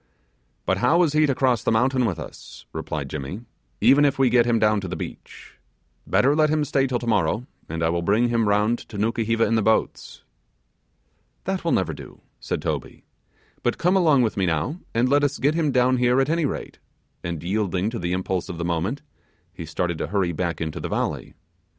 'But 0.65 0.79
how 0.79 1.03
is 1.03 1.13
he 1.13 1.27
to 1.27 1.35
cross 1.35 1.63
the 1.63 1.71
mountain 1.71 2.05
with 2.07 2.17
us,' 2.17 2.65
replied 2.73 3.07
Jimmy, 3.07 3.41
'even 3.79 4.03
if 4.03 4.17
we 4.17 4.31
get 4.31 4.47
him 4.47 4.57
down 4.57 4.81
to 4.81 4.87
the 4.87 4.95
beach? 4.95 5.59
Better 6.07 6.35
let 6.35 6.49
him 6.49 6.65
stay 6.65 6.87
till 6.87 6.97
tomorrow, 6.97 7.45
and 7.69 7.83
I 7.83 7.89
will 7.89 8.01
bring 8.01 8.29
him 8.29 8.49
round 8.49 8.79
to 8.89 8.97
Nukuheva 8.97 9.45
in 9.45 9.53
the 9.53 9.61
boats.' 9.61 10.23
'That 11.43 11.63
will 11.63 11.71
never 11.71 11.93
do,' 11.93 12.21
said 12.39 12.63
Toby, 12.63 13.03
'but 13.61 13.77
come 13.77 13.95
along 13.95 14.23
with 14.23 14.37
me 14.37 14.47
now, 14.47 14.79
and 14.95 15.07
let 15.07 15.23
us 15.23 15.37
get 15.37 15.53
him 15.53 15.71
down 15.71 15.97
here 15.97 16.19
at 16.19 16.29
any 16.31 16.45
rate,' 16.45 16.79
and 17.23 17.43
yielding 17.43 17.91
to 17.91 17.99
the 17.99 18.11
impulse 18.13 18.49
of 18.49 18.57
the 18.57 18.65
moment, 18.65 19.03
he 19.53 19.67
started 19.67 19.99
to 19.99 20.07
hurry 20.07 20.31
back 20.31 20.59
into 20.59 20.79
the 20.79 20.89
valley. 20.89 21.35